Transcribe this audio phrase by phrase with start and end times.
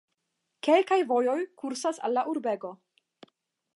[0.67, 2.73] Kelkaj vojoj kuras al la urbego.